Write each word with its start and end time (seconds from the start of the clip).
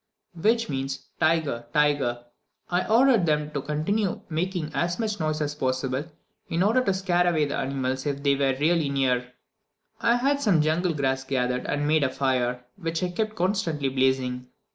which 0.33 0.67
means 0.67 1.09
"Tiger! 1.19 1.67
tiger!" 1.75 2.23
I 2.71 2.87
ordered 2.87 3.27
them 3.27 3.51
to 3.51 3.61
continue 3.61 4.21
making 4.31 4.71
as 4.73 4.97
much 4.97 5.19
noise 5.19 5.41
as 5.41 5.53
possible, 5.53 6.05
in 6.49 6.63
order 6.63 6.83
to 6.83 6.91
scare 6.91 7.27
away 7.27 7.45
the 7.45 7.57
animals 7.57 8.07
if 8.07 8.23
they 8.23 8.33
really 8.33 8.89
were 8.89 8.93
near. 8.95 9.33
I 9.99 10.15
had 10.15 10.41
some 10.41 10.59
jungle 10.63 10.95
grass 10.95 11.23
gathered 11.23 11.67
and 11.67 11.87
made 11.87 12.03
a 12.03 12.09
fire, 12.09 12.65
which 12.77 13.03
I 13.03 13.11
kept 13.11 13.35
constantly 13.35 13.89
blazing. 13.89 14.47